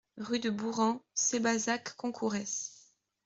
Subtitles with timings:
[0.17, 2.91] Rue de Bourran, Sébazac-Concourès